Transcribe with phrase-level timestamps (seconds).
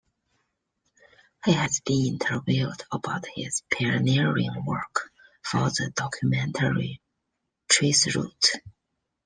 [1.45, 5.11] He has been interviewed about his pioneering work
[5.43, 6.99] for the documentary
[7.69, 8.55] Traceroute.